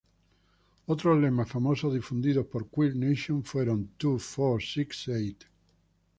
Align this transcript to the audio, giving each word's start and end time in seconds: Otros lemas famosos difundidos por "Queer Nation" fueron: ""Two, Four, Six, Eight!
Otros 0.87 1.21
lemas 1.21 1.47
famosos 1.47 1.93
difundidos 1.93 2.47
por 2.47 2.67
"Queer 2.67 2.95
Nation" 2.95 3.43
fueron: 3.43 3.91
""Two, 3.99 4.17
Four, 4.17 4.59
Six, 4.63 5.07
Eight! 5.09 5.43